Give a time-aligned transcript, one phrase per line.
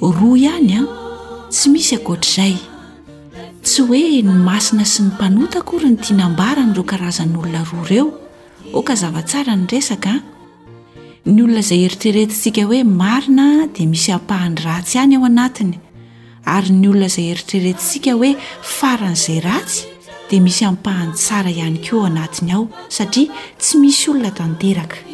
[0.00, 0.82] roa ihany a
[1.50, 2.54] tsy misy akoatrazay
[3.64, 8.06] tsy hoe ny masina sy ny mpanotako ry ny tianambarany ireo karazan'olona roa ireo
[8.78, 10.12] oka zavatsara ny resaka
[11.26, 15.74] ny olona izay eritreretintsika hoe marina dia misy ampahany ratsy ihany ao anatiny
[16.56, 18.32] ary ny olona izay eritreretintsika hoe
[18.76, 19.86] faran' izay ratsy
[20.28, 25.05] dia misy hampahany tsara ihany keoa anatiny ao satria tsy misy olona tanteraka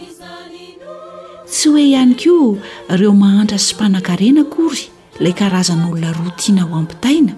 [1.52, 2.56] tsy hoe ihany koa
[2.94, 4.82] ireo mahantra sy mpanan-karena kory
[5.20, 7.32] ilay karazan'olona rotiana ho ampitaina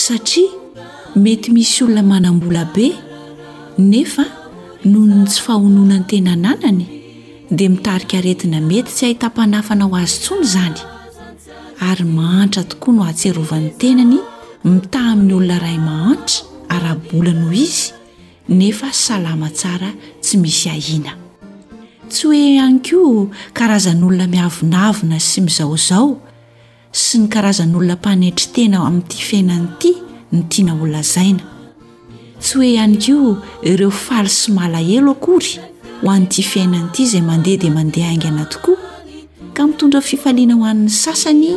[0.00, 0.50] satria
[1.24, 2.86] mety misy olona manam-bola be
[3.90, 4.24] nefa
[4.90, 6.84] nohonony tsy fahonoana ny tena nanany
[7.56, 10.78] dia mitarika aretina mety tsy hahita-panafana ho azy ntsony izany
[11.88, 14.16] ary mahantra tokoa no atserovan'ny tenany
[14.70, 16.34] mita amin'ny olona ray mahantra
[16.74, 17.86] ara-bola noho izy
[18.58, 19.90] nefa salama tsara
[20.24, 21.12] tsy misy ahina
[22.08, 26.16] tsy hoe ihany ko karazan'olona miavinavina sy mizaozao
[26.92, 29.90] sy ny karazan'olona mpanetry tena amin'nyity fiainan'ity
[30.32, 31.42] ny tiana olazaina
[32.38, 35.58] tsy hoe ihany ko ireo faly sy malahelo akory
[36.02, 38.78] ho an'nyity fiainan'ity zay mandeha dia mandeha aingana tokoa
[39.54, 41.56] ka mitondra fifaliana ho an'ny sasany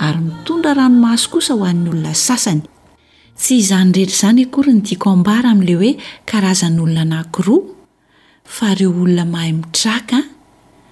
[0.00, 2.62] ary mitondra ranomaso kosa ho an'ny olona sasany
[3.38, 5.92] tsy izany rehetra izany akory ny diako ambara amin'la hoe
[6.26, 7.73] karazan'olona nakiroa
[8.44, 10.18] fa reo olona mahay mitraka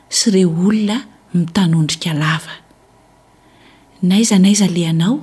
[0.08, 0.96] sy re olona
[1.34, 2.54] mitanondrika lava
[4.02, 5.20] naiza naiza leanao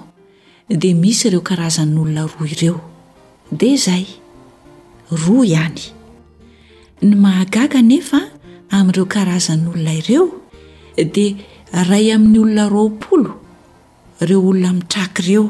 [0.70, 2.78] de misy ireo karazan'olona roa ireo
[3.52, 4.06] de zay
[5.24, 5.80] roa ihany
[7.02, 8.20] ny mahagaga nefa
[8.78, 10.26] am'ireo karazan'olona ireo
[11.16, 11.26] de
[11.90, 13.32] ray amin'ny olona roapolo
[14.28, 15.44] reo olona mitraky ireo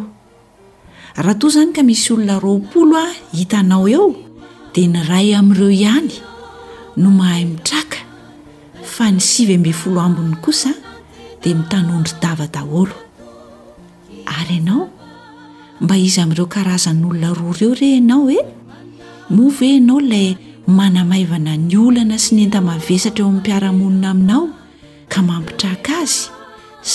[1.17, 3.05] raha toa zany ka misy olona ropolo a
[3.37, 4.07] hitanao eo
[4.73, 6.11] de ny ray ami'ireo ihany
[6.99, 7.97] no mahay mitraka
[8.93, 10.71] fa ny sivy mbe folo ambiny kosa
[11.41, 12.95] dia mitanondry dava daholo
[14.37, 14.83] ary ianao
[15.81, 18.39] mba izy amin'ireo karazan'olona roa ireo ire ianao e
[19.35, 20.35] moa ve ianao lay
[20.67, 24.43] manamaivana ny olana sy nenta mavesatra eo amn'nympiaramonina aminao
[25.13, 26.23] ka mampitraka azy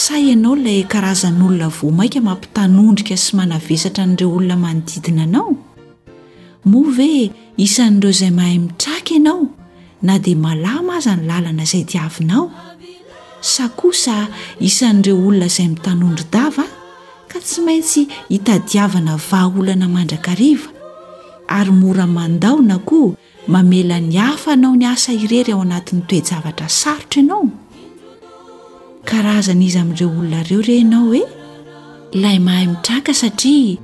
[0.03, 5.51] say ianao lay karazan'olona vo maika mampitanondrika sy manavesatra an'ireo olona manodidina anao
[6.71, 7.11] moa ve
[7.67, 9.25] isan'ireo zay mahay mitrakan
[10.05, 12.45] na dia malama aza ny lalana izay diavinao
[13.41, 14.29] sa kosa
[14.61, 16.65] isan'ireo olona izay mitanondry dava
[17.31, 20.69] ka tsy maintsy hitadiavana vaaolana mandrakariva
[21.59, 23.17] ary mora mandaona koa
[23.53, 27.49] mamela ny hafa anao ny asa irery ao anatin'ny toejavatra sarotra ianao
[29.09, 31.25] karazan'izy amin'ireo olonareo ire ianao hoe
[32.15, 33.77] ilay mahay mitraka satria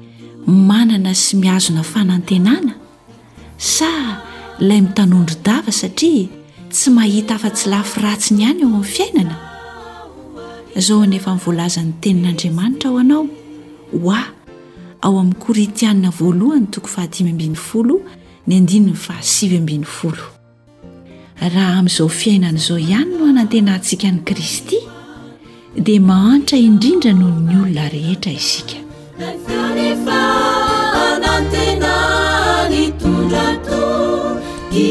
[0.68, 2.72] manana sy miazona fanantenana
[3.76, 3.90] sa
[4.60, 6.28] lay mitanondro dava satria
[6.70, 9.36] tsy mahita afa-tsy lafo ratsiny hany eo amin'ny fiainana
[10.76, 13.24] izao anefa mivolazan'ny tenin'andriamanitra aho anao
[13.96, 14.14] ho a
[15.02, 17.08] ao amin'ny koritianina voalohany toko hal
[21.56, 24.78] raha amin'izao fiainana izao ihany no hanantena antsika n'i kristy
[25.86, 28.76] dia mahantra indrindra noho ny olona rehetra isika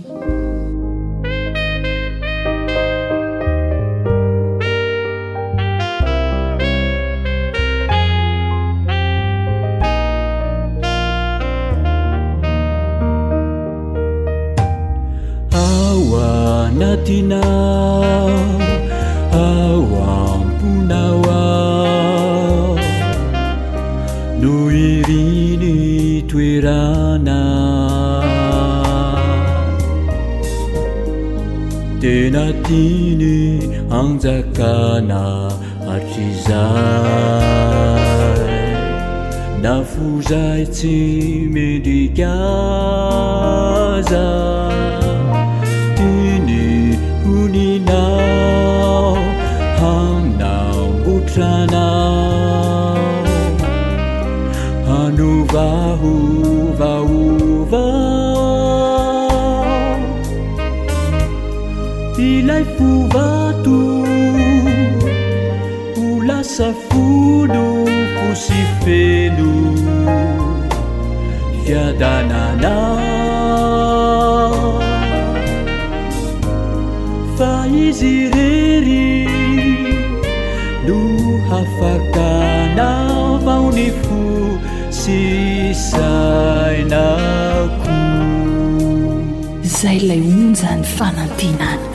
[89.82, 91.88] zay lay onja ny fanantenana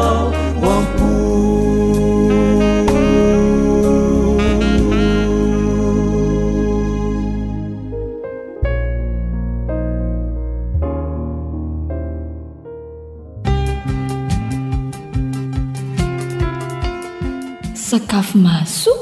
[18.23, 18.99] fa mahasoa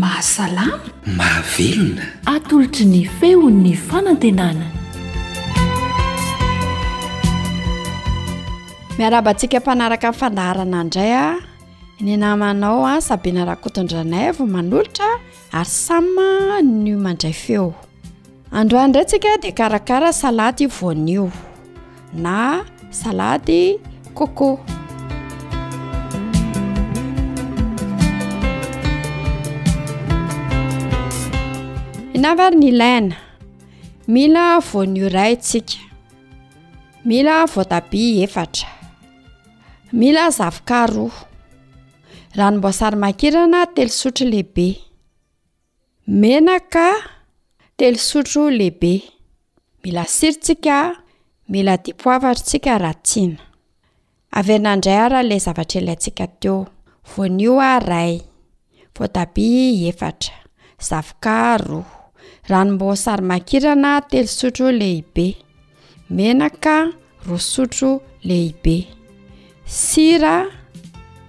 [0.00, 0.80] mahasalama
[1.16, 2.02] mahavelona
[2.34, 4.66] atolotra ny feo ny fanantenana
[8.98, 11.36] miarabantsika mpanaraka nfandaharana indray a
[12.00, 15.08] ny namanao a sabi narakotondranaayva manolotra
[15.52, 17.74] ary sama nimandray feo
[18.52, 21.30] androan ndray ntsika dia karakara salady voanio
[22.14, 23.78] na salady
[24.14, 24.60] coco
[32.22, 33.16] navary ny laina
[34.08, 35.78] mila voanio rayntsika
[37.04, 38.68] mila voatabia efatra
[39.92, 41.20] mila zavoka roa
[42.38, 44.68] rano mboasary makirana telosotro lehibe
[46.22, 46.88] menaka
[47.78, 48.94] telosotro lehibe
[49.84, 50.76] mila sirotsika
[51.52, 53.42] mila dipoafatra tsika ratsiana
[54.38, 56.58] averina aindray araha ilay zavatra ilantsika teo
[57.16, 58.14] voanio aray
[58.98, 60.34] voatabia efatra
[60.88, 62.01] zavoka roa
[62.50, 65.26] rano mbôsary makirana telosotro lahibe
[66.16, 66.76] menaka
[67.26, 67.90] roasotro
[68.28, 68.76] lehibe
[69.80, 70.34] sira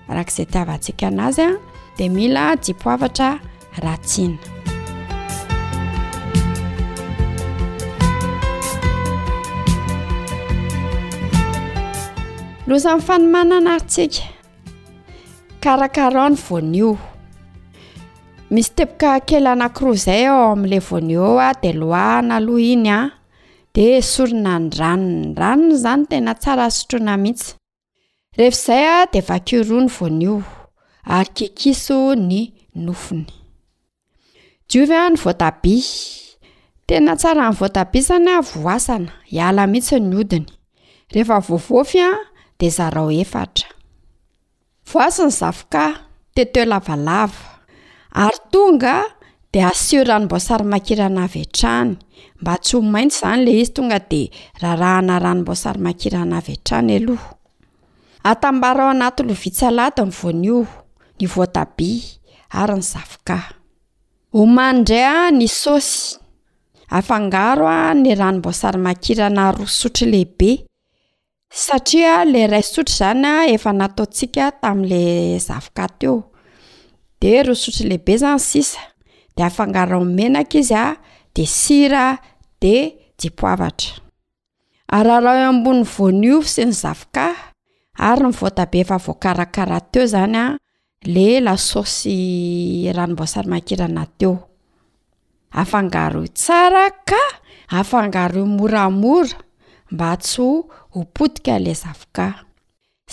[0.10, 1.50] araka izay tiavantsika anazy a
[1.98, 3.30] dia mila jipoavatra
[3.84, 4.40] ratsina
[12.68, 14.26] losa nfanomanana tsika
[15.64, 16.92] karakarony voanio
[18.54, 23.10] misy tepoka kelanakiro izay ao amin'la voanio a ah, de loahana aloha iny ah.
[23.10, 23.14] a
[23.76, 27.50] de sorona ny ranon ranona zany tena tsara sotrona mihitsy
[28.38, 30.36] rehefaizay a ah, de vakiroa ny voanio
[31.16, 31.98] ary kikiso
[32.30, 32.40] ny
[32.86, 33.26] nofony
[34.70, 35.92] jiovy a ny voatabia
[36.88, 40.50] tena tsarany voatabia izany a voasana iala mihitsy ny odiny
[41.14, 42.12] rehefa vovofy a
[42.60, 43.68] de zarao efatra
[44.92, 45.84] voasi ny zavoka
[46.36, 47.53] teteo lavalavo
[48.16, 48.96] ary tonga
[49.52, 51.98] de asi ranombosary makirana vyantrany
[52.42, 54.22] mba tsy ho maintso zany la izy tonga de
[54.62, 57.30] raharahana ranombosary makirana vyantrany aloha
[58.32, 60.60] atambara ao anaty lo vitsalata ny vonio
[61.20, 61.92] ny voatabi
[62.60, 63.38] ary ny zavoka
[64.36, 65.98] homandraya ny sosy
[66.98, 70.52] afangaro a ny ranombosary makirana roa sotry lehibe
[71.50, 75.02] satria la ray sotry zanya efa nataotsika tami'la
[75.48, 76.16] zavoka teo
[77.24, 78.82] e rosotry lehibe zany sisa
[79.36, 80.86] de afangaromenaka izy a
[81.34, 82.06] de sira
[82.62, 82.76] de
[83.20, 83.92] dipoavatra
[84.96, 87.26] araraha o ambony voanio sy ny zavoka
[88.08, 90.46] ary nyvota be efa voakarakara teo zany a
[91.14, 92.16] le lasosy
[92.96, 94.34] ranomboasaryman-kirana teo
[95.62, 97.24] afangaro tsara ka
[97.80, 99.32] afangaro o moramora
[99.92, 100.46] mba tso
[100.96, 102.28] hopotika le zavoka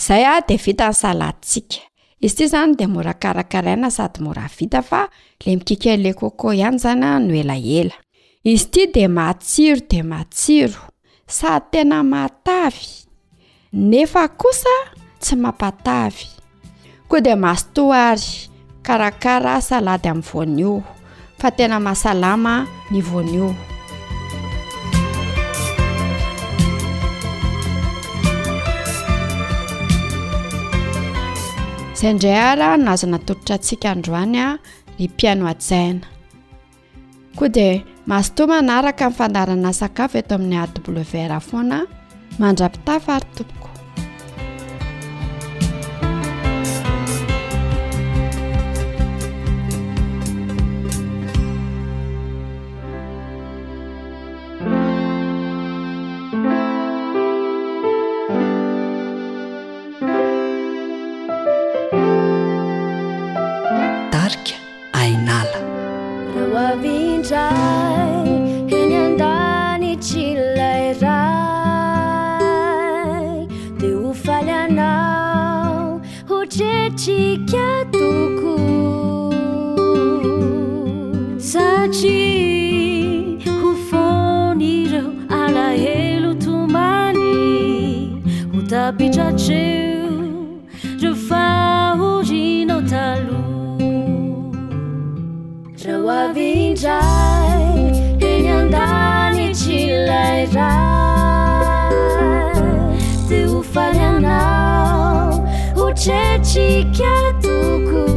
[0.04, 1.86] zay a de vita ny saladitsika
[2.22, 5.06] izy ity izany de mora karakaraina sady mora vita fa
[5.44, 7.96] le mikika le koko ihany zany a no elaela
[8.44, 10.80] izy ity de matsiro de matsiro
[11.26, 12.86] sady tena matavy
[13.72, 14.74] nefa kosa
[15.20, 16.26] tsy mampatavy
[17.08, 18.48] koa de mastoary
[18.84, 20.24] karakara salady amin'ny
[20.62, 20.82] voanao
[21.40, 22.54] fa tena mahasalama
[22.90, 23.48] ny voan'o
[32.00, 34.58] zandra ara nazanatoritra antsika androany a
[35.04, 36.06] ypiano azana
[37.36, 37.66] koa di
[38.06, 41.78] masotoa manaraka nifandarana sakafo eto amin'ny a w ra foana
[42.40, 43.44] mandrapitafa aryto
[83.46, 88.22] o fonireo alahelo tumani
[88.56, 90.58] o tapicracreu
[91.00, 93.42] re faho rina talo
[95.84, 97.60] reu avindrai
[98.22, 100.70] heny andani tilaira
[103.28, 105.28] teo fahyanao
[105.84, 108.08] o cretsiqee tucu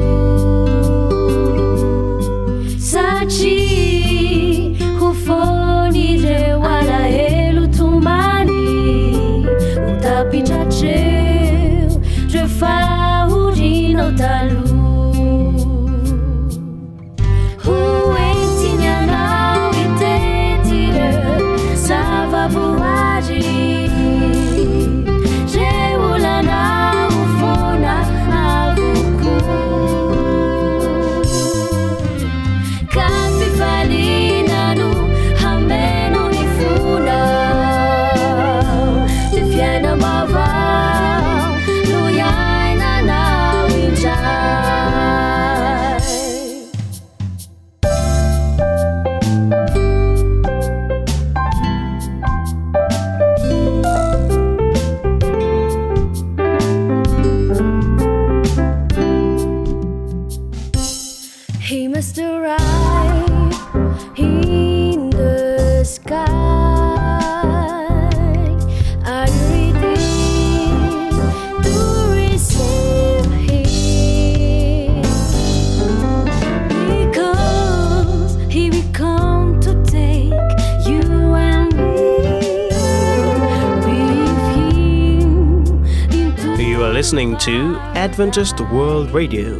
[86.94, 89.52] listening to adventist world radio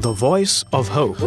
[0.00, 1.18] the voice of hope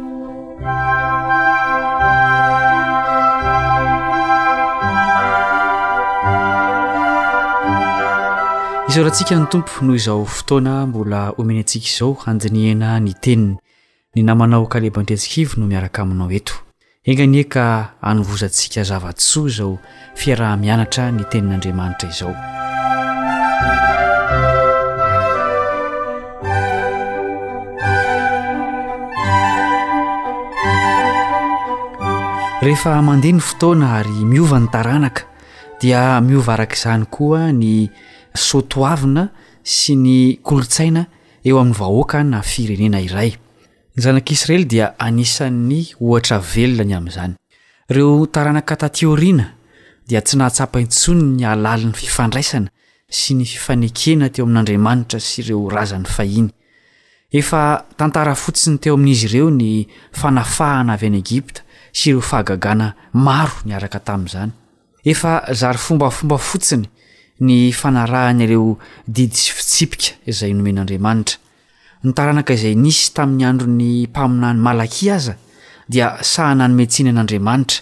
[8.90, 13.54] izaorantsika ny tompo noho izao fotoana mbola omeny antsika izao hanjanihana ny teniny
[14.16, 16.54] ny namanao kale ba andretsikivy no miaraka aminao eto
[17.06, 17.66] enania ka
[18.02, 19.78] anovozantsika zava-tsoa zao
[20.18, 22.34] fiaraha-mianatra ny tenin'andriamanitra izao
[32.64, 35.24] rehefa mandeha ny fotoana ary miova ny taranaka
[35.82, 37.88] dia miova arak' izany koa ny
[38.36, 39.28] sotoavina
[39.64, 41.06] sy ny kolotsaina
[41.46, 47.34] eo amin'ny vahoaka na firenena iray ny zanak'israely dia anisan'ny ohatra velonany amn'izany
[47.90, 49.54] reo taranaka tatiorina
[50.10, 52.70] dia tsy nahatsapaintsony ny alalin'ny fifandraisana
[53.10, 56.52] sy ny fifanekena teo amin'andriamanitra sy ireo razan'ny fahiny
[57.34, 57.64] efa
[57.98, 63.74] tantara fotsiny teo amin'izy ireo ny fanafahana avy an'y egypta sy ireo fahagagana maro ny
[63.76, 64.54] araka tamin'izany
[65.06, 66.88] efa zary fombafomba fotsiny
[67.40, 71.38] ny fanarahany reo didi sy fitsipika izay nomen'andriamanitra
[72.04, 75.36] nytaranaka izay nisy tamin'ny andro ny mpaminany malaki aza
[75.90, 77.80] dia sahana nymentsina an'andriamanitra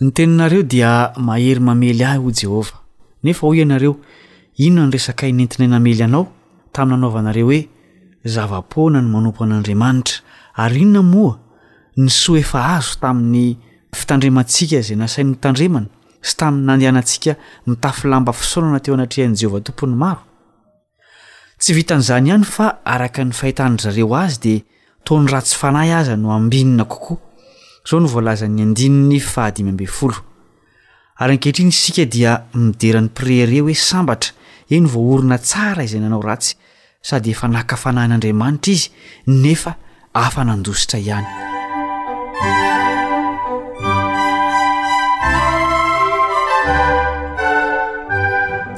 [0.00, 2.78] ny teninareo dia mahery mamely ahy ho jehova
[3.24, 3.96] nefa ho ianareo
[4.56, 6.26] inona ny resakaynentinay namelyanao
[6.74, 7.68] tami'ny nanaovanareo hoe
[8.24, 10.18] zavapoana ny manompo an'andriamanitra
[10.56, 11.38] ary ino na moa
[11.96, 13.56] ny soa efa azo tamin'ny
[13.94, 15.86] fitandremantsika zay nasainy mitandremana
[16.22, 17.34] sy tami'ny nandehanantsika
[17.66, 20.20] mitafilamba fisaoanana teo anatrehan'i jehovah tompony maro
[21.58, 24.54] tsy vitan'izany ihany fa araka ny fahitanydzareo azy de
[25.04, 27.18] tao ny ratsy fanay aza no ambinina kokoa
[27.90, 30.16] zao no voalazan'ny andini'ny fahadimy abe folo
[31.18, 34.34] ary ankehitriny isika dia mideran'ny prere hoe sambatra
[34.74, 36.52] eny voaorina tsara izay nanao ratsy
[37.08, 38.88] sady efa naakafanahin'andriamanitra izy
[39.44, 39.72] nefa
[40.24, 41.26] afa nandositra ihany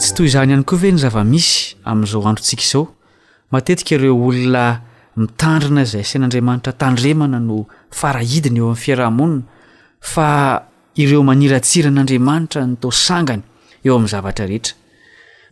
[0.01, 1.55] tsy toy izany ihany koa ve ny zava-misy
[1.91, 2.85] amin'izao androntsika zao
[3.53, 4.65] matetika ireo olona
[5.21, 7.59] mitandrina izay sen'andriamanitra tandremana no
[7.99, 9.49] farahidina eo amin'ny fiarahamonina
[10.13, 10.27] fa
[11.05, 13.43] ireo maniratsiran'andriamanitra nytosangany
[13.87, 14.81] eo amin'ny zavatra rehetra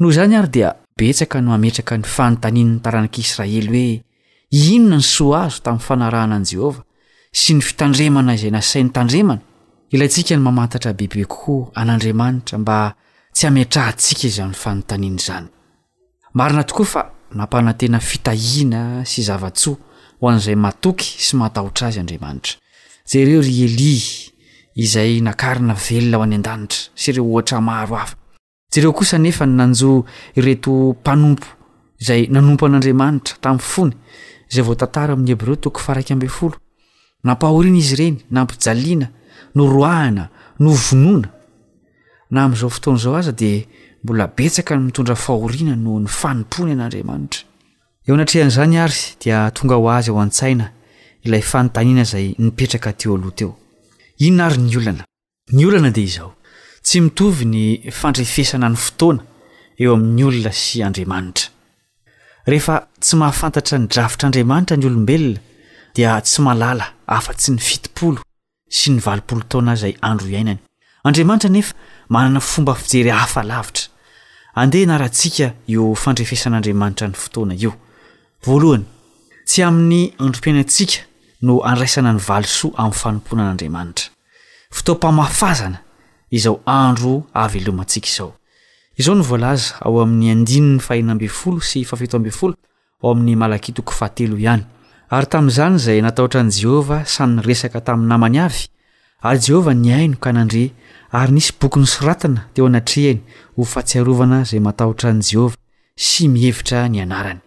[0.00, 3.88] noho zany ary dia betsaka no ametraka ny fanontanin''ny taranak'israely
[4.52, 6.80] hoe inona ny soa azo tamin'ny fanarahana an' jehova
[7.40, 9.42] sy ny fitandremana izay nasain'ny tandremana
[9.92, 12.76] ilayntsika ny mamatatra bebe kokoa an'andriamanitra mba
[13.36, 15.48] tsy ametrahantsika izy amin'ny fanontaniana zany
[16.34, 17.02] marina tokoa fa
[17.36, 19.76] nampanantena fitahina sy zava-tsoa
[20.20, 22.56] ho an'izay matoky sy mahatahotra azy andriamanitra
[23.12, 23.94] jereo ry eli
[24.80, 28.19] izay nakarina velona ao any an-danitra sy ireo ohatra maro avy
[28.70, 30.02] tsereo kosa nefa nanjoa
[30.38, 31.46] ireto mpanompo
[31.98, 33.92] zay nanompo an'andriamanitra tami'n fony
[34.48, 36.54] zay vao tantara amin'ny heb reo toko faraky ambyn folo
[37.24, 39.08] nampahoriana izy ireny nampijaliana
[39.54, 41.28] no roahina no vonoana
[42.30, 43.66] na am'izao fotoanazao aza de
[44.04, 47.42] mbola betsaka ny mitondra fahoriana no ny fanompony an'andriamanitra
[48.06, 50.70] eo anatrehan'zany ary dia tonga ho azy ao an-tsaina
[51.24, 53.56] ilay fanontanina zay nipetraka teo aloha teo
[54.18, 55.04] inona ary ny olana
[55.52, 56.34] ny olana de izao
[56.82, 59.22] tsy mitovy ny fandrefesana ny fotoana
[59.82, 61.48] eo amin'ny olona sy andriamanitra
[62.50, 65.40] rehefa tsy mahafantatra ny dravitr'andriamanitra ny olombelona
[65.94, 68.22] dia tsy malala hafa-tsy ny fitopolo
[68.78, 70.58] sy ny valopolo taona zay andro iainany
[71.04, 71.74] andriamanitra nefa
[72.08, 73.88] manana fomba fijery hafa lavitra
[74.62, 77.74] andeha narantsika eo fandrefesan'andriamanitra ny fotoana io
[78.46, 78.86] voalohany
[79.46, 81.02] tsy amin'ny androm-piaina antsika
[81.44, 84.08] no andraisana ny valysoa amin'ny fanompona an'andriamanitra
[84.76, 85.84] fotaompamafazana
[86.30, 88.32] izao andro avy lomantsika izao
[88.98, 92.54] izao ny voalaza ao amin'ny andini'ny fahina ambin folo sy fafeto ambnfolo
[93.02, 94.62] ao amin'ny malakitoko fahatelo ihany
[95.14, 98.62] ary tamin'izany izay natahotra an'i jehovah sanyny resaka tamin'ny namany avy
[99.26, 100.64] ary jehovah niaino ka nandre
[101.20, 103.20] ary nisy bokyny soratana teo anatrehany
[103.56, 105.58] ho fatsiarovana zay matahotra an' jehovah
[105.96, 107.40] sy mihevitra ny anarany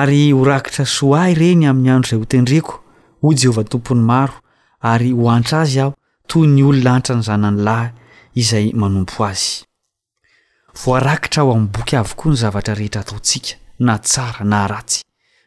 [0.00, 2.74] ary horakitra soahy reny amin'ny andro zay hotendreko
[3.22, 4.34] hoy jehovah tompony maro
[4.80, 5.92] ary ho antra azy aho
[6.26, 7.90] toy ny olona antra ny zananylahy
[8.34, 9.62] izay manompo azy
[10.84, 13.54] voarakitra aho amn'ny boky avokoa ny zavatra rehetra ataotsika
[13.86, 15.02] na tsara na ratsy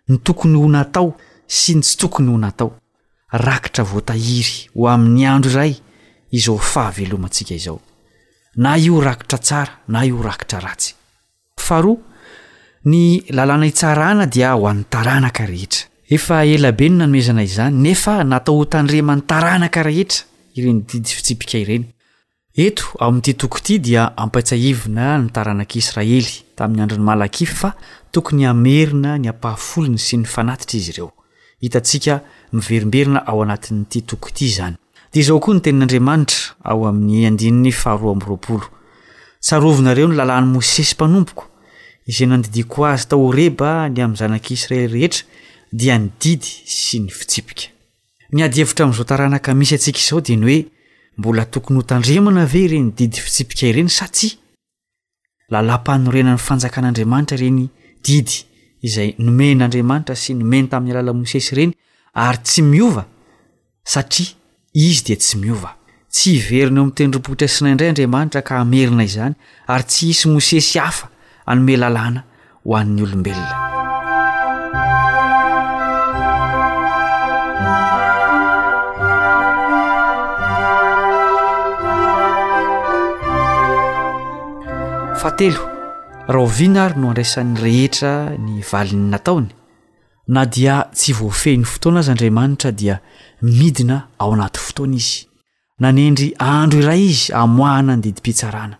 [0.09, 1.09] ny tokony ho natao
[1.47, 2.71] sy ny tsy tokony ho natao
[3.45, 5.73] rakitra voatahiry ho amin'ny andro iray
[6.39, 7.79] izo fahavelomantsika izao
[8.63, 10.93] na io rakitra tsara na io rakitra ratsy
[11.59, 11.97] faharoa
[12.87, 13.03] ny
[13.35, 19.21] lalàna itsarana dia ho an'nytaranaka rehetra efa elabe ny nanoezana izany nefa natao h tanremany
[19.27, 20.23] taranaka rehetra
[20.55, 21.87] ireny didi fitsipika ireny
[22.57, 27.69] eto ao amin'nitytokoty dia ampaitsahivina ny taranak'israely tamin'ny andriny malakif fa
[28.11, 31.11] tokony amerina ny apahafolony sy ny fanatitra izy ireo
[31.61, 32.15] hitantsika
[32.57, 34.75] miverimberina ao anatin'nyity tokoty zany
[35.13, 38.65] de zao koa ny tenin'andriamanitra ao amin'ny andininy faharoa amyroapolo
[39.39, 41.45] tsarovinareo ny lalàny mosesy mpanompoko
[42.09, 45.29] izay nandidiko azy tao horeba ny amn'ny zanak'israely rehetra
[45.73, 47.69] dia nydidy sy ny fitsipika
[48.33, 50.57] ydyevitra am'izao taranaka misy asika zao deny oe
[51.17, 54.37] mbola tokony hotandreamana ve reny didy fitsipikayreny satia
[55.51, 57.65] lalam-panorenany fanjakan'andriamanitra reny
[58.07, 58.35] didy
[58.87, 61.73] izay nomen'andriamanitra sy nomeny tamin'ny alala mosesy ireny
[62.25, 63.03] ary tsy miova
[63.83, 64.35] satria
[64.73, 65.71] izy dia tsy miova
[66.13, 69.33] tsy iverina eo mi'tendrompohitra sinaindray andriamanitra ka hamerina izany
[69.73, 71.09] ary tsy hisy mosesy hafa
[71.49, 72.21] anome lalàna
[72.65, 73.76] ho an'ny olombelona
[85.31, 85.67] teo
[86.27, 89.49] raha ovina ary no andraisan'ny rehetra ny valin'ny nataony
[90.33, 92.99] na dia tsy voafehin'ny fotoana azy andriamanitra dia
[93.41, 95.25] midina ao anaty fotoana izy
[95.79, 98.75] nanendry andro iray izy amoahina ny didimpitsarana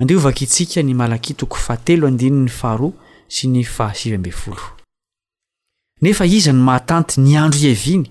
[0.00, 2.92] andeovaka itsika ny malakitoko fahatelo andinyny faharo
[3.34, 4.62] sy ny fahasivymbe folo
[6.02, 8.06] nefa izany mahatanty ny andro iaviny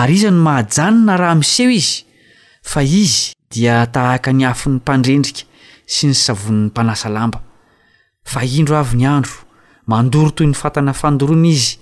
[0.00, 2.04] ary izany mahajanona raha miseho izy
[2.62, 5.42] fa izy dia tahaka ny afin'ny mpandrendrika
[5.86, 7.40] sy ny savony'ny mpanasa lamba
[8.26, 9.46] fa indro avy ny andro
[9.86, 11.78] mandoro toy ny fatana fandoroana izy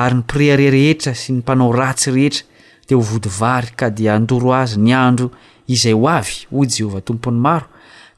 [0.00, 2.46] ary ny priare rehetra sy ny mpanao ratsy rehetra
[2.88, 5.28] de ho vodivary ka di andoro azy ny andro
[5.68, 7.68] izay ho avy hoy jehovah tompony maro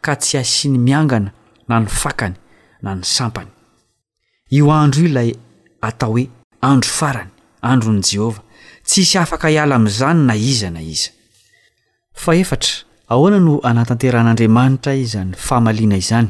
[0.01, 1.35] ka tsy asiany miangana
[1.68, 2.38] na ny fakany
[2.83, 3.51] na ny sampany
[4.51, 5.35] io andro io lay
[5.83, 6.31] atao hoe
[6.62, 8.42] andro farany androny jehovah
[8.87, 11.11] tsisy afaka iala amn'izany na iza na iza
[12.14, 16.28] fa efatra ahoana no anatanteran'andriamanitra izany faamaliana izany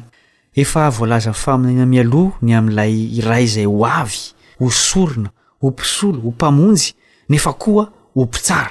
[0.63, 4.19] efa voalaza ny faamalina mialoha ny amin'ilay iray zay ho avy
[4.59, 6.95] ho sorona ho mpisolo ho mpamonjy
[7.29, 7.85] nefa koa
[8.15, 8.71] ho mpitsara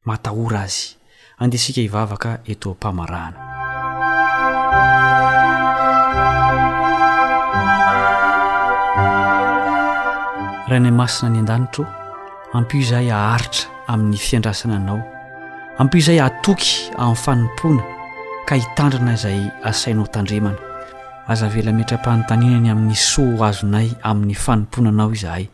[0.05, 0.97] matahora azy
[1.39, 3.47] andesika ivavaka eto mpamarahana
[10.69, 11.85] rahanay masina ny an-danitro
[12.53, 15.01] ampio izahay aharitra amin'ny fiandrasana anao
[15.81, 17.83] ampio izay atoky amin'ny fanompoana
[18.49, 20.59] ka hitandrana izay asainao tandremana
[21.33, 25.45] azavela ametrampanontaninany amin'ny soa azonay amin'ny fanimponanao izahay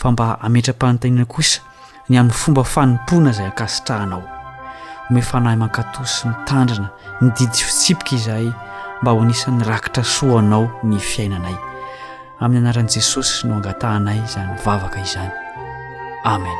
[0.00, 1.60] fa mba hametram-panontanina kosa
[2.08, 4.22] ny amin'ny fomba fanimpoana izay ankasitrahanao
[5.10, 6.88] nmefa nahay mankato sy mitandrina
[7.20, 8.52] nididi fitsipika izahay
[9.02, 11.56] mba hoanisan'ny rakitra soanao ny fiainanay
[12.40, 15.32] amin'ny anaran'i jesosy no angatahnay zany vavaka izany
[16.24, 16.58] amen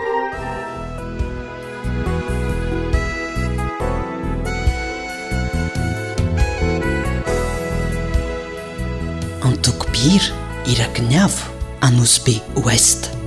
[9.46, 10.28] antokobira
[10.72, 11.44] iraki ny avo
[11.86, 13.19] anosy be oest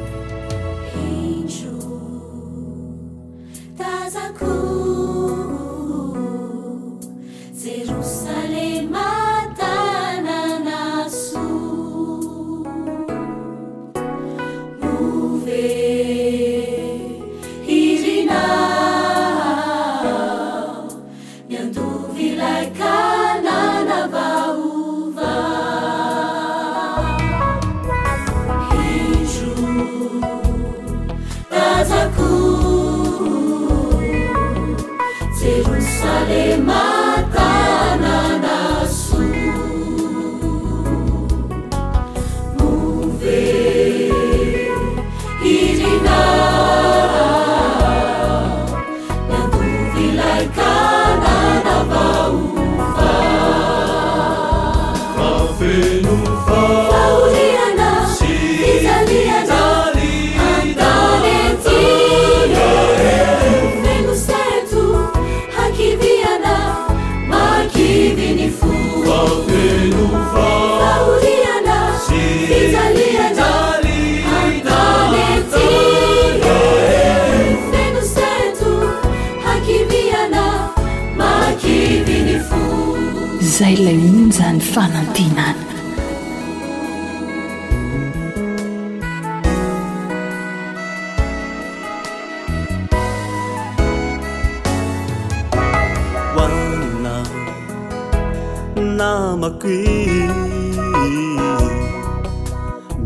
[98.99, 99.79] namaqi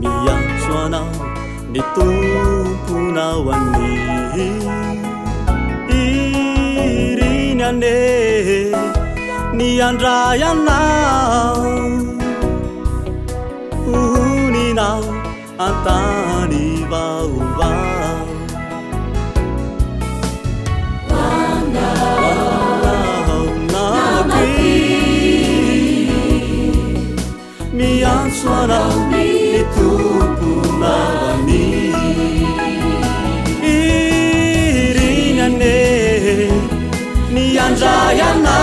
[0.01, 1.01] miansuana
[1.73, 3.91] nitukunawani
[5.99, 7.95] irinyane
[9.59, 11.63] nianrayannau
[14.03, 15.05] uninau
[15.69, 16.66] atani
[28.49, 29.27] nao ni
[29.75, 31.65] toko nami
[33.73, 35.77] ihirignaane
[37.33, 38.57] miandray ana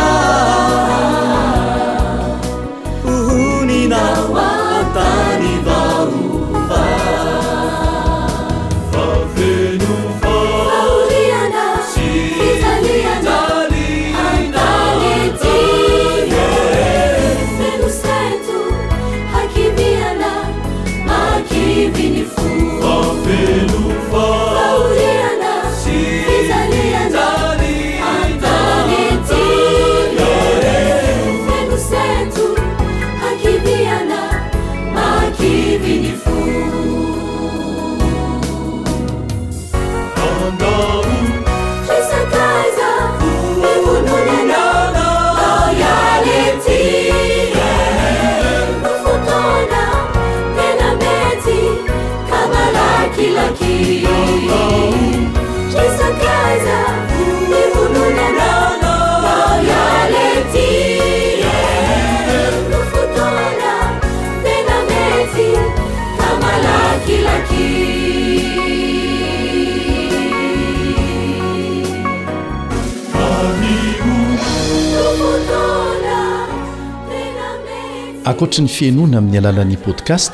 [78.24, 80.32] akoatra ny fiainoana amin'ny alalan'i podcast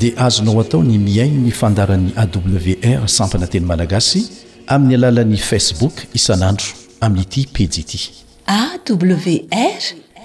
[0.00, 4.22] dia azonao atao ny miaino ny fandaran'ny awr sampanateny malagasy
[4.68, 6.68] amin'ny alalan'ny facebook isanandro
[7.00, 8.12] amin'nyity pidiity
[8.46, 9.80] awr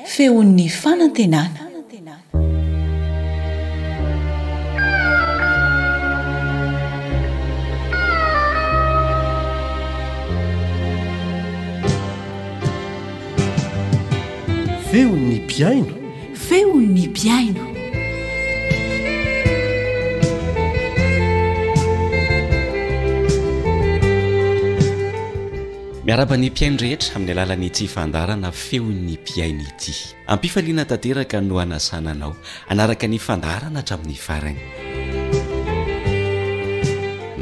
[0.06, 1.50] feon'ny fanantenana
[14.92, 15.99] feonny piaino
[16.50, 17.62] feo nypiaino
[26.06, 29.94] miarabany piaino rehetra amin'ny alalanyiti fandarana feon 'ny piaina ity
[30.34, 32.34] ampifaliana tanteraka no anasananao
[32.72, 34.62] anaraka ny fandarana hatramin'ny farany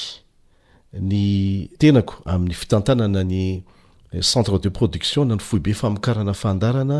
[1.09, 1.21] ny
[1.79, 3.63] tenako amin'ny fitantanana ny
[4.13, 6.97] eh, centre de production na ny fohbe famokarana fandarana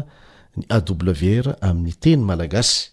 [0.57, 2.92] ny a wr amin'ny teny malagasy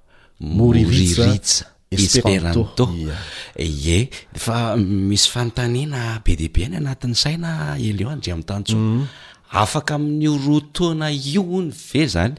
[0.41, 2.85] moriiritaitsa sespérnatta
[3.59, 9.99] efa misy fantanina be debe ny anat'ny saina eleo andre am'tantsoafaka mm.
[10.03, 12.35] amin'yorotoana io o ny ve zany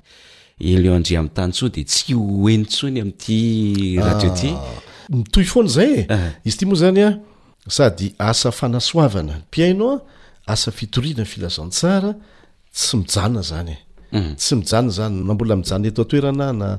[0.72, 2.14] eleoandre am'tantso de tsy
[2.54, 4.80] enitsoiny amty rahteoty ah,
[5.12, 6.64] mito foa zayizyt eh.
[6.66, 10.00] moa zanysadyasafanasoaana piainoa
[10.46, 12.14] asa fitorianay filazantsara
[12.74, 13.78] tsy mijaoa zany e
[14.34, 15.24] tsy mijana zany mm.
[15.28, 16.78] na mbola mijana eto atoerana na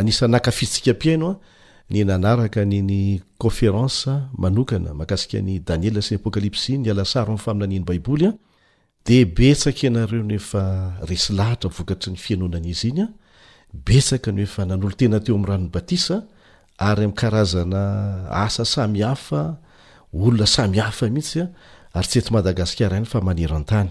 [0.00, 1.38] anisany nakafitsika m-piaino a
[1.92, 3.00] ny nanaraka nyny
[3.42, 8.30] konféransa manokana mahakasika ny daniel sy ny apokalypsy ny alasaro amifaminaniny baibolya
[9.06, 10.62] de betsaka anareo nefa
[11.14, 16.16] esy lahatra vokatry ny fianonanizyinyeeaanolotena teo am'ranony batisa
[16.88, 17.82] ary am'karazana
[18.44, 19.40] asa samy hafa
[20.22, 21.44] olona samy hafa mihitsya
[21.96, 23.90] ary ts ety madagasikara iny fa maneraantany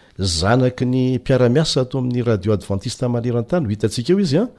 [0.19, 4.49] zanaky ny mpiaramiasa ato amin'ny radio advantiste malerantany hitantsika eo izya ah.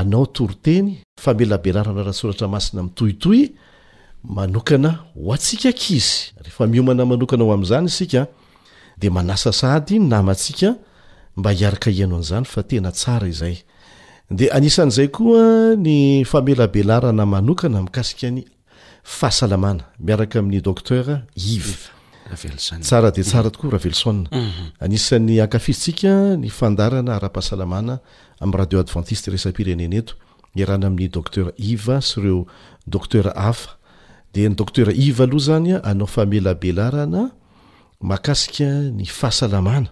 [0.00, 0.90] anao torteny
[1.22, 3.52] famelabelarana raha soratra masina mitohitoy
[4.24, 5.04] manokana
[11.44, 15.08] a iaka iano azany fa tena saa zaydeaanay
[15.38, 18.40] ay fameabeaana manokana mikasika ny
[19.18, 21.97] fahasalamana miaraka amin'ny doktera iv
[22.30, 22.82] Mm.
[24.32, 25.24] Mm-hmm.
[26.68, 27.94] nyndarana ara-pahasalamana
[28.40, 30.12] ami'y radio adventiste resa-pirenena eto
[30.56, 33.56] e ranaamin'ny dôter i syreodereaaikany
[39.20, 39.88] fahasalamana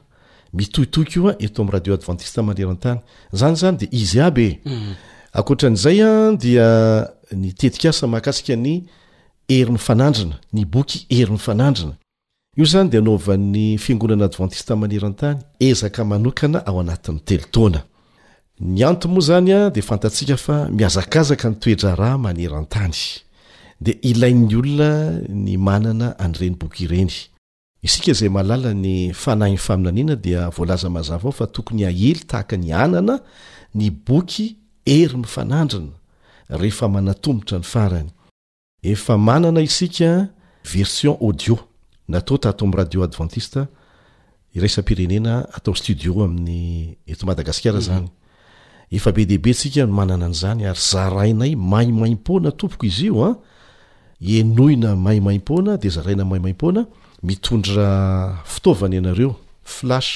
[0.54, 3.00] mitotoka eto amy radioadvantist manerantany
[3.32, 4.96] zany zany de izy abtaydn
[5.74, 7.52] mm-hmm.
[7.58, 8.84] tetikasa makasika ny
[9.48, 11.96] ery mifanandrina ny boky ery mifanandrina
[12.58, 17.80] io zany de naovan'ny fiangonana advantiste manerantany ezaka manokana ao anatn'ny telotanay
[19.04, 22.96] amoa zanya defantatsika fa miazakazaka nytoedra rah manerantany
[23.80, 24.88] de ilai'nyolona
[25.44, 28.86] ny manana anreny boky ireyiayaaany
[29.28, 33.18] ahainaina dizazaaofa tokonyahey tahak ny anana
[33.74, 37.58] ny boky ery mifanandrinaanamotra
[38.82, 41.56] ny faranyaaerionau
[42.08, 43.58] natao tatao ami' radio advantist
[44.54, 48.06] iraisapirenena atao studio amin'ny eto madagasikara mhm.
[48.94, 53.42] zanybe deibe ika manana nzany ary zarainay maimai-poana tompok izy io
[54.22, 56.86] aeninamaimai-poana de zaraina maimaimpoana
[57.22, 60.10] mitondra fitaovany ianareo flash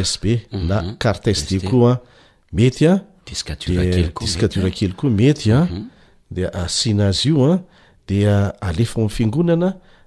[0.00, 0.66] usb uh, mhm.
[0.66, 1.98] na cartsd koa
[2.52, 5.70] metyadisdur kely koa metyade
[6.32, 6.56] mhm.
[6.56, 7.58] asiana azy io a
[8.08, 8.26] de
[8.60, 9.74] alefa oami' fiangonana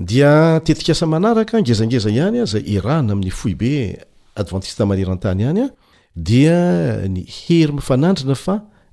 [0.00, 3.98] dia tetika asa manaraka angezangeza ihany a zay erana amin'ny fo be
[4.34, 5.72] adventist malertany anyad
[6.16, 8.36] nyhery mifanandrina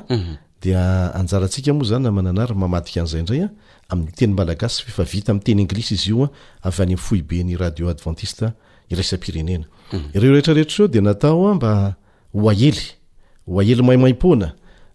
[10.91, 11.95] de nataoa mba
[12.49, 12.79] ahely
[13.59, 14.49] ahely maimai pôna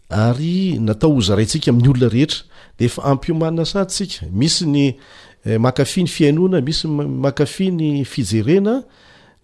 [0.09, 2.43] ary natao hozarayntsika amin'ny olona rehetra
[2.79, 4.95] deefa ampyhomanina sady sika misy ny
[5.45, 8.75] eh, makafi ny fiainona misy makafy ny fijerena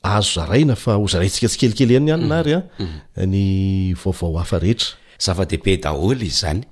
[0.03, 2.47] azo zaraina fa hozarayntsika tsikelikely any anyna mm.
[2.49, 2.87] ry a mm.
[3.31, 4.89] ny vaovao hafa rehetra
[5.19, 6.63] zava-dehibe daholy izy zany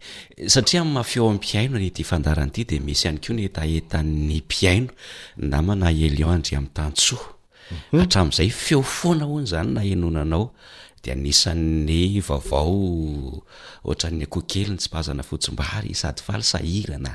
[0.47, 4.91] satria mafeo am' mpiaino nyity fandarany ity de misy ihany ko ny etaenta'ny mpiaino
[5.51, 7.25] na mana elion andre am' tantsoa
[7.93, 8.01] mhm.
[8.05, 10.47] atram'izay feo foana hoany zany na enonanao
[11.05, 13.45] dea anisan'ny vaovao
[13.85, 17.13] ohatran'ny akoho kely ny tsi mpazana fotsom-bary sady falysahirana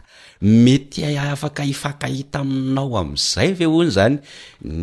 [0.65, 4.15] metyafaka hifakahita aminao am'izay ve hony zany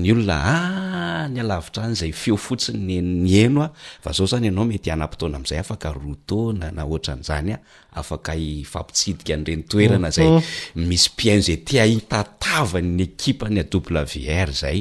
[0.02, 3.68] ny olona ah ny alavitra any zay feo fotsiny ny eno a
[4.04, 8.48] fa zao zany ianao mety hanam-potoana am'izay afaka roa taona na oatran'zany a afaka i
[8.64, 10.28] fampitsidika anrenytenzay
[10.76, 11.64] misypiaino zay mhm.
[11.64, 14.80] tiahitatavanyny ekipny a u wr zay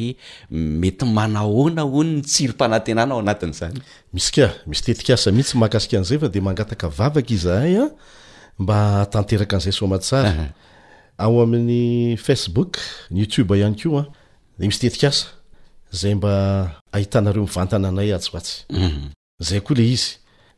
[0.51, 9.45] mety manahonaon nytsirym-panantenana ao anatnzanymisy kamisy teiasa mihitsy mahakasik an'zay fa de magatkvavak izahayambatnteak ah,
[9.55, 12.71] anizay somasraao amin'ny facebook
[13.11, 14.05] ny youtube ihany ko a ah,
[14.59, 15.25] de misy tetikasa
[15.91, 16.31] zay mba
[16.91, 19.07] ahitanareo mivantana anay aso atsy mhm.
[19.39, 20.24] zay koa le izy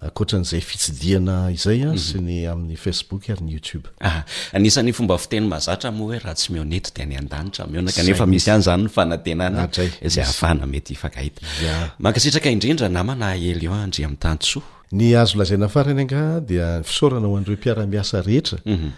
[0.00, 1.98] akotra n'izay fitsidiana izay a mhm.
[2.00, 4.24] sy ny amin'ny facebook ary ny youtubeny ah,
[14.16, 18.88] ah, azo lazainafarany anga dia fisorana ho an'reo mpiaramiasa rehetra mhm.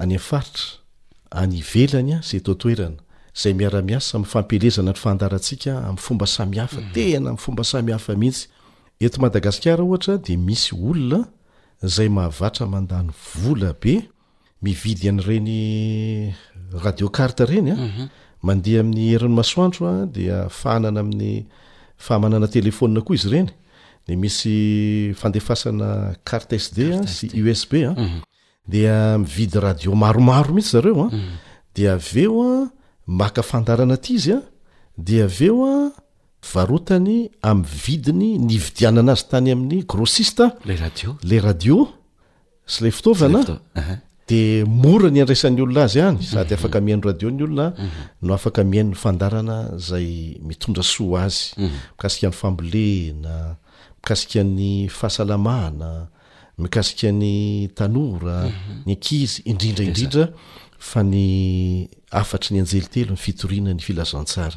[0.00, 0.80] any afaritra
[1.42, 2.96] any ivelany a zay totoerana
[3.42, 6.92] zay miaramiasa mifampelezana y fahandarantsika amn'n fomba samihafa mhm.
[6.96, 8.48] tena am' fomba samihafa mihitsy
[9.06, 11.18] eto madagasikara ohata de misy olona
[11.94, 13.08] zay mahavatra mandany
[13.40, 13.94] vola be
[14.62, 16.32] mividy an'reny
[16.84, 17.86] radio carta renya ah.
[17.90, 18.04] mhm.
[18.46, 21.32] mandeha amin'ny herin'nymasoantroa ah, dia fanana amin'ny
[22.04, 23.50] fahamananatelefona koa izy reny
[24.08, 24.56] de misy
[25.20, 28.22] fandefasanacartesd ah, sy usbde mhm.
[29.24, 31.32] mividy radio maromaromihitsy zaeoa mhm.
[31.74, 34.38] de aveoamaka fandaana t izya
[34.96, 35.90] de aveoa
[36.52, 41.84] varotany amin'ny vidiny ny vidiananazy tany amin'ny grosist la radio
[42.66, 43.40] sy lay fitovana
[44.28, 46.60] de mora ny andraisan'nyolona azy any sady mhm.
[46.60, 48.32] afakmihainoradionyolonano mhm.
[48.32, 50.08] afakamihainn andaana zay
[50.42, 51.78] mitondra soa azy mhm.
[51.96, 53.56] mikasika n'ny fambolena
[54.04, 55.90] mikaikan'ny fahasalamana
[56.62, 58.36] mikasika n'ny tanora
[58.86, 60.24] ny ankizy indrindraindrindra
[60.88, 61.24] fa ny
[62.20, 64.56] afatry ny anjelitelo nyfitorianany filazantsara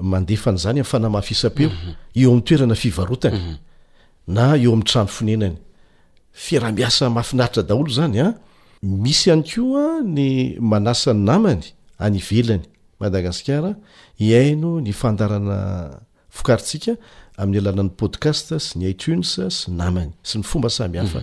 [0.00, 1.90] mandefan'zany amiyfanamafisapeo mhm.
[2.14, 3.54] eo am'ytoerana fivarotany mhm.
[4.26, 5.56] na eo am' trano fnenany
[6.32, 8.34] firamiasa mahafinaritra daolo zany a ah.
[8.82, 11.62] misy any koa ny manasany namany
[11.98, 12.62] any velany
[13.00, 13.76] madagasikara
[14.18, 15.58] iaino ny fandarana
[16.30, 16.96] fokaritsika
[17.36, 21.20] amin'ny alanan'ny podcast sy ny itunes sy namysy ny fomba amyhay mhm.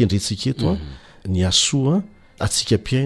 [0.00, 0.78] edeetkaano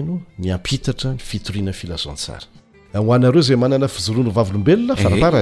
[0.01, 0.19] mhm.
[0.43, 2.45] ny ampitatra ny fitorina filazatsara
[2.97, 5.37] hoanareo zay manana fizorono vavlombelonafaaayzo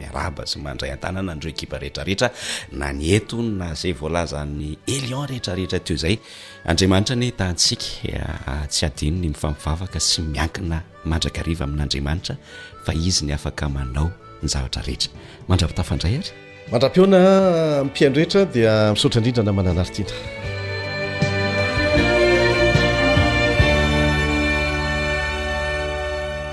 [0.00, 2.28] miaraba sy mandray an-tanana andreo giba rehetrarehetra
[2.80, 6.14] na ny ento na zay volaza ny élion rehetrarehetra teo zay
[6.64, 8.22] andriamanitra eh, ah, ny tantsika
[8.72, 10.78] tsy adinny mifampivavaka sy miakina
[11.10, 12.34] mandrakariva amin'n'andriamanitra
[12.88, 14.08] fa izy ny afaka manao
[14.42, 15.08] ny zavatra rehetra
[15.48, 16.30] mandrapitafandray ary
[16.72, 17.20] mandra-pona
[17.88, 20.10] mpiaino retra dia misotra indrindra namana anaritina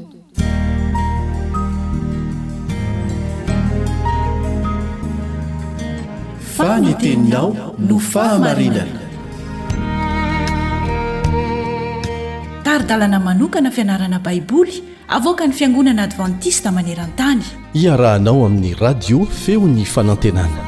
[6.61, 9.01] faniteninao no fahamarinana
[12.63, 14.77] taridalana manokana fianarana baiboly
[15.13, 17.43] avoka ny fiangonana advantista maneran-tany
[17.75, 20.63] iarahanao amin'ny radio feo ny fanantenana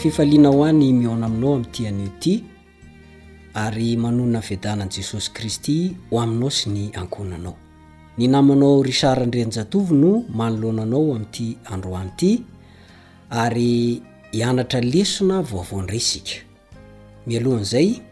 [0.00, 2.44] fifaliana ho any miona aminao amin'ity anio ity
[3.54, 7.56] ary manonona nyfiadanan'i jesosy kristy ho aminao sy ny ankonanao
[8.18, 12.42] ny namanao ry sarandrenjatovi no manoloananao amin'ity androanyity
[13.30, 14.00] ary
[14.32, 16.36] hianatra lesona vaovaoandray sika
[17.26, 18.07] mialohan'zay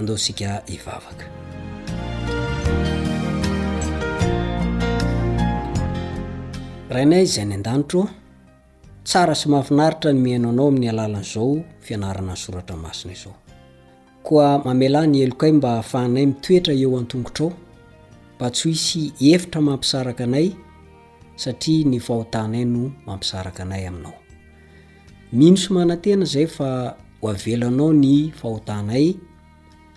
[0.00, 1.26] andaosika ivavaka
[6.94, 7.98] rainay zay ny an-danitr
[9.08, 11.50] tsara sy mahafinaritra ny meino anao amin'ny alalan'izao
[11.84, 13.34] fianarana ny soratra masina izao
[14.26, 17.52] koa mamela ny elokay mba ahafahanay mitoetra eo antongotr ao
[18.36, 19.00] mba tsyho hi sy
[19.34, 20.48] efitra mampisaraka anay
[21.42, 24.14] satria ny fahotanay no mampisaraka anay aminao
[25.36, 26.68] mihno somanantena zay fa
[27.20, 29.06] ho avelanao ny fahotanay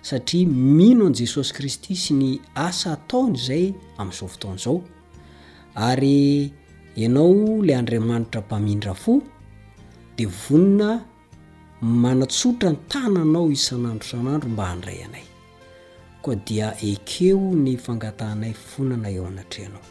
[0.08, 2.28] satria mino an jesosy kristy sy ny
[2.66, 3.64] asa ataony zay
[4.00, 4.74] amin'izao fotaon' zao
[5.88, 6.50] ary
[7.02, 9.12] ianao lay andriamanitra bamindra fo
[10.16, 10.88] de vonina
[12.04, 15.26] manatsotra n tananao isanandro sanandro mba handray anay
[16.24, 19.82] ko dia ekeo ny fangatahanay vonana eo anatrehnao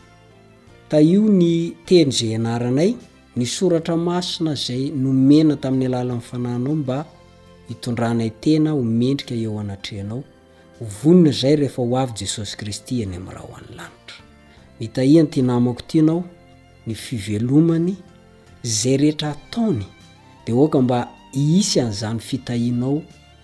[0.89, 1.53] ta io ny
[1.87, 2.91] teny zay anaanay
[3.37, 6.97] ny soratra masina zay nomena tamin'ny alalanfananaoba
[7.71, 10.21] hitondranay tena homendrika eo anatrehanao
[11.03, 14.17] vonina zay rehefa ho avy jesosy kristy eny ami'nyraha ho any lanitra
[14.79, 16.21] mitahiany ity namako itianao
[16.87, 17.93] ny fivelomany
[18.79, 19.85] zay rehetra ataony
[20.45, 20.99] dia oka mba
[21.57, 22.97] isy an'izany fitahianao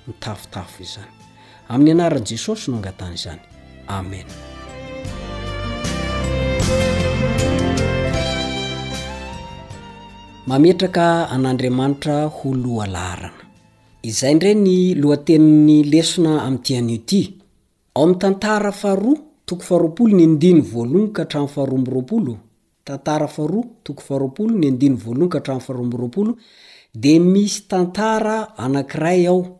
[0.08, 1.12] nitafitafo izany
[1.72, 3.42] amin'ny anaran' jesosy no angatany izany
[4.00, 4.28] amen
[10.52, 13.47] mametraka an'andriamanitra holoalaarana
[14.04, 17.38] izay ndreny loateniny lesona am'tian'oty
[17.96, 22.58] ao am'y tantara fahroa toko faharoapolo ny diny voalon kahaaoabrooode
[27.48, 28.00] s tnt
[28.58, 29.60] anankray ao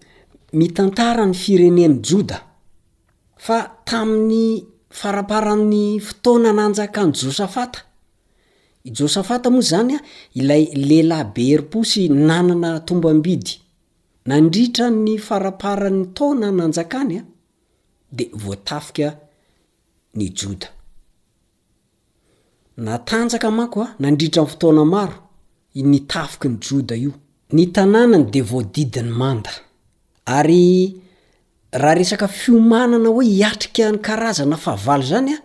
[0.54, 2.42] mitantara ny firenen'ny joda
[3.38, 7.80] fa tamin'ny faraparan'ny fotoana nanjaka ny josafata
[8.84, 10.00] i josafata moa zanya
[10.34, 13.52] ilay lelahy be eriposy nanana tombambidy
[14.28, 17.22] nandritra ny farapara 'ny taona nanjakanya
[18.18, 19.10] de voatafika
[20.16, 20.68] ny joda
[22.88, 25.16] natanjaka makoa nandritra ny fotona maro
[25.76, 27.12] ny tafiky ny joda io
[27.56, 29.52] ny tanànany de voadidi ny manda
[30.26, 31.02] ary
[31.72, 35.38] raha resaka fiomanana hoe hiatrika ny karazana fahavaly zanya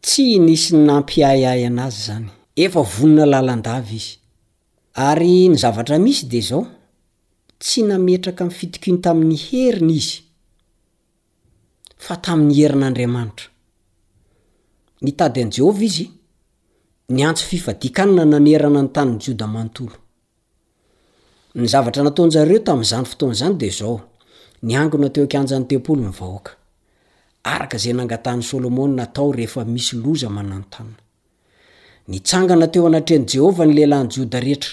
[0.00, 4.18] tsy nisy nampiayay anazy zany efa vonona lalandav izy
[4.94, 6.66] ary ny zavatra misy de zao
[7.64, 10.14] tsy nametraka n'fitikiny tamin'ny herina izy
[12.04, 13.46] fa tamin'ny herin'andriamanitra
[15.04, 16.06] nytady an' jehova izy
[17.14, 19.94] ny antso fifadikanna nanerana ny tanny joda manontolo
[21.58, 23.96] ny zavatra nataonjareo tam'zany fotoanzany de zao
[24.66, 26.50] ny angina teo akanjany tempolo nivahoaka
[27.52, 30.98] araka zay nangatany sôlomony natao rehefa misy loza mananontanna
[32.12, 34.72] nytsangana teo anatrean'jehova ny lehilany joda rehetra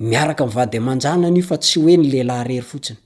[0.00, 2.98] miaraka vady amanjananaio fa tsy oe ny leilahy rery fotsiny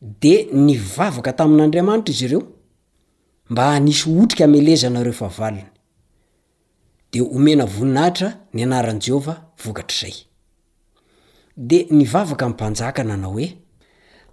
[0.00, 2.42] de ny vavaka tamin'andriamanitra izy ireo
[3.50, 5.62] mba nisy otrika amelezanareoavany
[7.12, 10.14] de omena voninahia nyannjevvokarzay
[11.56, 13.48] de ny vavaka panjaka nanao oe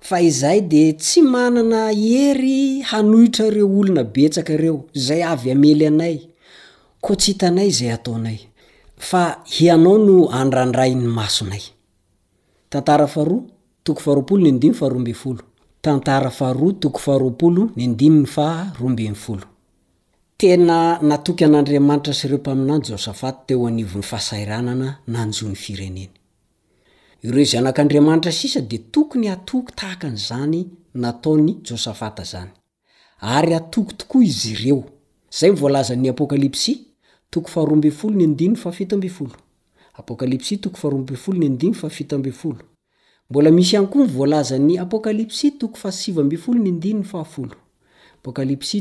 [0.02, 1.92] fa izay de tsy manana
[2.26, 6.18] ery hanohitra reo olona betsaka reo zay avy amely anay
[7.02, 8.40] ko tsy hitanay zay ataonay
[9.04, 11.62] fa hianao no andrandrai ny masonay
[20.38, 26.10] tena natoky an'andriamanitra siireo mpaminany josafata teo anivon'ny fahasairanana nanjò ny fireneny
[27.28, 30.62] ireo zanak'andriamanitra sisa di tokony atoky tahakan'zany
[31.02, 32.52] nataony josafata zany
[33.22, 34.84] ary atoky tokoa izy ireo
[35.38, 36.93] zay mivoalazan'ny apokalypsy
[37.34, 39.32] toko faharoambeyfolo ny andinoy fahfito bfolo
[39.94, 40.98] apokalpsy too faha
[43.30, 45.52] mbola misy ihany koa nyvoalazany apôkalypsy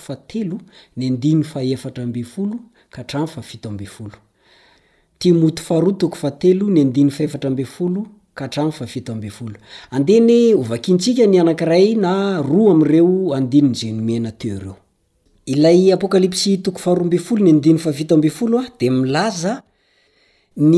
[6.15, 9.55] fatelo ny andinny faefatrabfolo araoa kahatrano fafitoabfolo
[9.97, 12.39] adeny ovakintsika ny anankiray na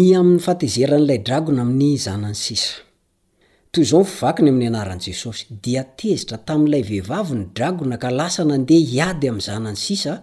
[0.01, 0.35] eo
[0.87, 8.41] 'en'lay drana amin'ny zanan isaaoyivakny amin'ny anaran'jesosy dia tezitra tamin'ilay vehivavi ny dragona ka lasa
[8.51, 10.13] nandeha hiady amin'ny zanany sisa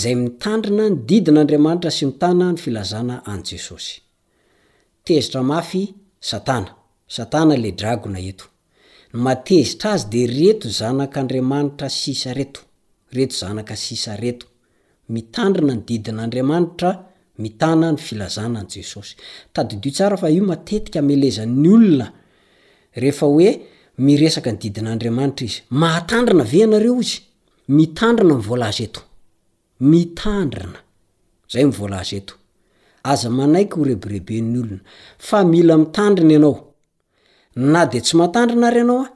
[0.00, 3.94] zay mitandrina ny didina andriamanitra sy mitana ny filazana anjesosy
[6.28, 6.70] satana
[7.16, 8.44] satana le dragona eto
[9.14, 12.60] ymatezitra azy de reto zanaka andriamanitra sisa reto
[13.16, 14.46] reto zanaka sisa reto
[15.14, 16.90] mitandrina ny didina andriamanitra
[17.42, 19.14] mitana ny filazana ny jesosy
[19.54, 23.50] tadidi tsara fa io matetika lezan'nyolonrefaoe
[24.06, 27.16] mireska nydidinaandriamnitra izy mahatandrina ve nareo izy
[27.76, 30.78] mitandrina mivolaz etomitandrina
[31.52, 32.34] zayvlzeo
[33.02, 34.80] aza manaiky horebrebeny olona
[35.18, 36.64] fa mila mitandriny ianao
[37.56, 39.08] na de tsy matandrina ary anao a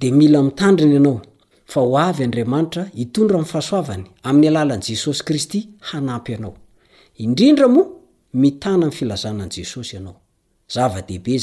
[0.00, 1.20] de mila mitandriny ianao
[1.66, 7.86] fa ho avy andriamanitra itondra mi'ny fahasoavany amin'ny alalan'n'jesosy kristy hanapyanaoidrindraoa
[8.34, 11.38] mitana filazanan'jesosy anaoee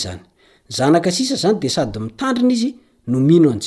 [0.78, 1.00] zany
[1.62, 2.76] de sady mitandrina izy
[3.08, 3.60] nomino an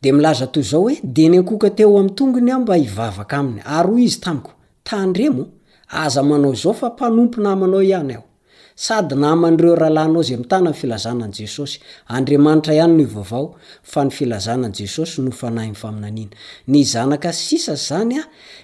[0.00, 4.02] de milaza toy zao oe de ny ankoka teo am'nytongonyao mba hivavaka aminy ary hoy
[4.04, 4.50] izy tamiko
[4.84, 5.44] tandremo
[5.88, 11.44] aza manao zao fa mpanompo namanao any aosady naan'reohaoay nailznessznezn
[17.56, 18.22] isa zany a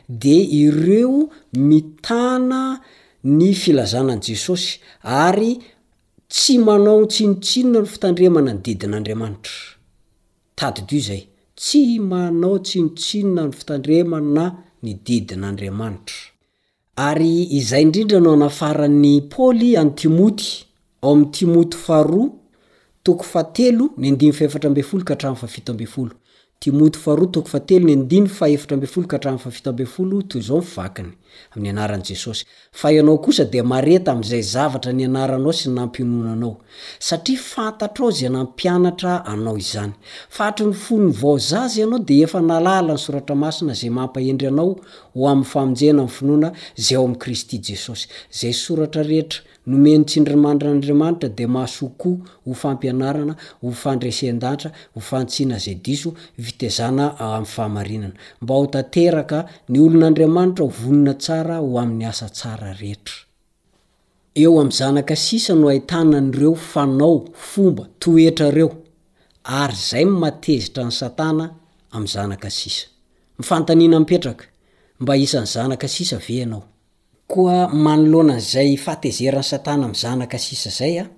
[0.08, 2.62] de ireo mitana
[3.24, 5.58] ny filazanan' jesosy ary
[6.36, 9.54] tsy manao y tsinotsinona ny fitandremana ny didin'andriamanitra
[10.58, 11.22] tadido zay
[11.60, 14.44] tsy manao tsinotsinona ny fitandremana
[14.84, 16.16] ny didin'andriamanitra
[17.08, 20.48] ary izay indrindra nao nafaran'ny paooly anytimoty
[21.04, 22.28] ao amin'ny timoty faroa
[23.04, 26.14] toko fatelo ny andimy faefatra ambey folo ka htrany fafito ambey folo
[26.64, 31.10] timoty faharoatoko fatelony andiny faefitra ambe folo ka htrany fafita ambe folo toy izao mivakiny
[31.56, 36.54] amin'ny anaran' jesosy fa ianao kosa de mareta amin'izay zavatra ny anaranao sy nampinonanao
[36.98, 39.92] satria fantatra ao zay nampianatra anao izany
[40.36, 44.72] fatry ny fonony vao zazy ianao de efa nalala ny soratra masina zay mampahendry anao
[45.14, 48.08] ho amin'ny famonjehna amny finoana zay eo amn' kristy jesosy
[48.40, 56.10] zay soratra rehetra nomeny tsindrimandran'andriamanitra de masokoa ho fampianarana ho fandrasen-daitra hofantsiana zey diso
[56.44, 58.08] vitezana am'nyfahnana
[58.42, 59.38] mba hotateraka
[59.72, 63.14] ny olon'andriamanitra hovonona tsara ho amin'ny asa tsara rehetra
[64.42, 67.14] eo am' zanaka sisa no ahitana an'reo fanao
[67.50, 68.70] fomba toetrareo
[69.60, 71.44] ary zay nmatezitra ny satana
[71.96, 72.86] am'y zanaka sisa
[73.38, 74.44] mifantaniana mpetaka
[75.00, 76.64] mba isan'ny zanaka sisa veanao
[77.32, 81.08] koa manoloanan'zay fatezeran'ny satanaam zanaka sisa zaya ah.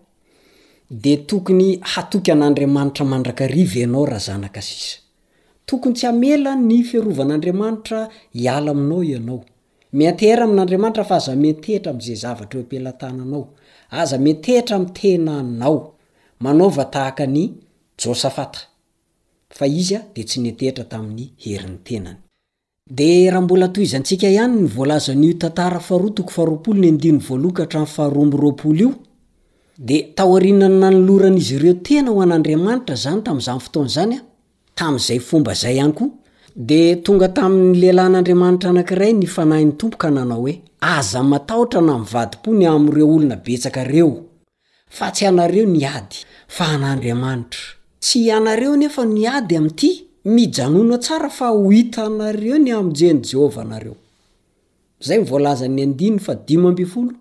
[1.04, 4.92] de tokony hatokyan'adiamanitra madraka riva ianao rah zanak ia
[5.68, 8.00] tokony tsy amela ny fiarovan'adriamantra
[8.44, 9.38] iala aminao ianao
[9.98, 15.78] mtera aminaatra fa azametehira zay zvatranaoaza metehitra m tenanao
[16.44, 17.42] manaova tahaka ny
[18.00, 18.60] jôsafata
[19.56, 22.18] fa izya ah, de tsy metehitra tamin'ny herin'ny tenany
[22.90, 26.18] dia raha mbola toizantsika ihany nyvolazan'io tantara fart
[28.78, 28.94] io
[29.78, 34.22] dia taorinany nanoloran'izy ireo tena ho an'andriamanitra zany tam'zanyotoanzany a
[34.76, 36.08] tam'zay fomba zay hany koa
[36.54, 42.64] dia tonga tamin'ny leilayan'andriamanitra anankiray ny fanahyn'ny tompo ka nanao hoe aza matahotra na vadi-pony
[42.66, 44.24] amireo olona betsakareo
[44.88, 46.16] fa tsy anareo nyady
[46.48, 47.60] fa an'andriamanitra
[48.00, 49.90] tsy anareo nefa nyady ami'nity
[50.34, 53.94] mijanona tsara fa ho hita nareo ny aminjeny jehova nareo
[55.06, 57.12] zay volazany andiny fa dima mbifolo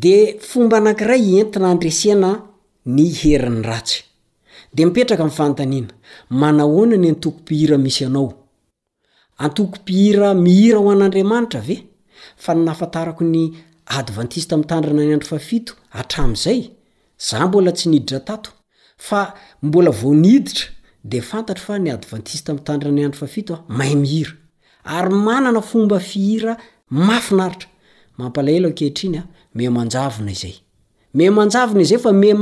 [0.05, 0.17] de
[0.51, 2.31] fomba anankiray ientina andreseana
[2.97, 3.99] ny herin'ny ratsy
[4.75, 5.93] de mipetraka mi'nfanotaniana
[6.41, 8.29] manahoana ny antokom-pihira misy anao
[9.45, 11.77] antokompihira mihira ho an'andriamanitra ave
[12.45, 13.43] fa ny nafantarako ny
[13.99, 16.61] advantista m'tandrana ny adro fafito atram'izay
[17.29, 18.51] za mbola tsy niditra tato
[19.07, 19.21] fa
[19.67, 20.67] mbola vo niditra
[21.03, 24.31] de fantatry fa ny advantista ami'ytandrya ny andro fafitoa mahay mihira
[24.85, 26.53] ary manana fomba fihira
[26.91, 27.57] mafinaira
[28.19, 29.23] mampaheloeyme
[29.53, 30.35] naayme
[32.05, 32.33] ayme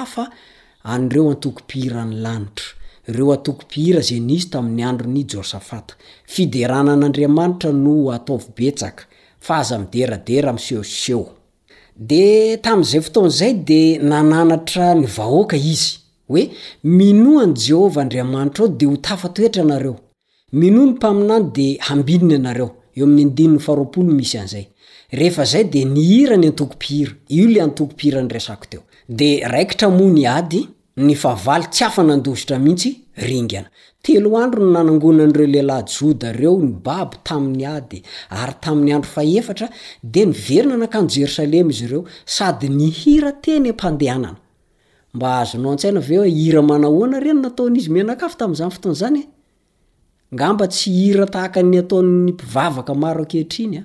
[0.00, 0.32] aakafombaihiranaha
[0.92, 2.66] areo antokopihirany lanitra
[3.06, 5.94] reoantokopihira zay nyizy tamin'ny andro ny jôrsafata
[6.26, 9.04] fideranan'andriamanitra no ataovi betsaka
[9.42, 11.26] zderdrsehoseodi
[12.62, 16.44] tami'izay foton' zay di nananatra ny vahoaka izy hoe
[16.82, 19.96] minoany jehovah andriamanitra ao dia ho tafa toetra anareo
[20.52, 23.58] mino ny mpaminany dia hambininy anareo eo amin'ny ndinny
[24.16, 24.66] misy an'zay
[25.12, 30.26] rehefa zay di nihira ny antokopira io la antokopira ny resako teo de raikitra mony
[30.26, 33.66] ady ny favaly tsy afa nandozitra mihitsy ringana
[34.02, 39.22] telo andro no nanangonan'ireo lehilahy joda reo ny babo tamin'ny ady ary tamin'ny andro fa
[39.24, 39.68] efatra
[40.02, 44.36] de niveryna nakano jerosalema izy ireo sady ny hira teny ampandehanana
[45.14, 49.26] mba ahazonao an-tsaina ave oe ira manahoana ireny nataon'izy menakafo tamin'izany fotoanazany e
[50.34, 53.76] nga mba tsy hira tahaka ny atao'ny mpivavaka maro akehitriny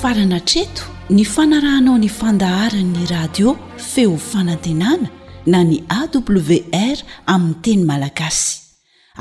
[0.00, 5.08] farana treto ny fanarahanao ny fandaharan'ny radio feo fanantenana
[5.46, 6.98] na ny awr
[7.34, 8.60] aminny teny malagasy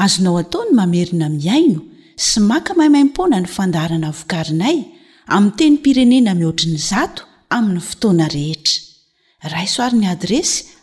[0.03, 1.79] azonao ataony mamerina miaino
[2.19, 4.77] sy maka maimaimpona ny fandaharana vokarinay
[5.31, 7.23] amin teny pirenena mihoatriny zato
[7.55, 8.81] amin'ny fotoana rehetra
[9.55, 10.76] raisoarin'ny adresy